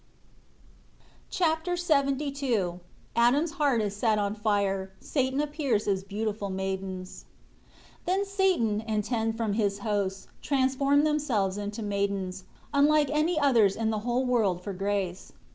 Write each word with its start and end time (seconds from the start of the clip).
Chapter 1.29 1.73
LXXII 1.73 2.79
Adam's 3.15 3.51
heart 3.51 3.81
is 3.83 3.95
set 3.95 4.17
on 4.17 4.33
fire. 4.33 4.91
Satan 4.99 5.39
appears 5.39 5.87
as 5.87 6.03
beautiful 6.03 6.49
maidens. 6.49 7.25
1 8.05 8.17
Then 8.17 8.25
Satan, 8.25 8.81
and 8.87 9.03
ten 9.03 9.31
from 9.31 9.53
his 9.53 9.77
hosts, 9.85 10.25
transformed 10.41 11.05
themselves 11.05 11.59
into 11.59 11.83
maidens, 11.83 12.45
unlike 12.73 13.11
any 13.11 13.39
others 13.39 13.75
in 13.75 13.91
the 13.91 13.99
whole 13.99 14.25
world 14.25 14.63
for 14.63 14.73
grace. 14.73 15.33